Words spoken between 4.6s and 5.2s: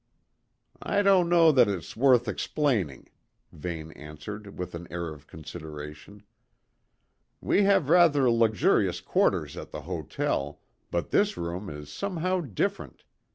an air